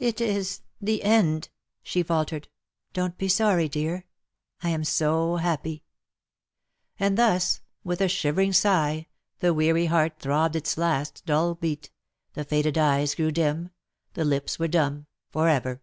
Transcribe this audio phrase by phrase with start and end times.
[0.00, 1.48] '^ It is the end/'
[1.82, 2.46] she faltered."
[2.94, 4.06] Don^t be sorry, dear.
[4.62, 5.78] I am so happy .^^
[7.00, 9.08] And thus, with a shivering sigh,
[9.40, 11.90] the weary heart throbbed its last dull beat,
[12.34, 13.70] the faded eyes grew dim,
[14.14, 15.82] the lips were dumb for ever.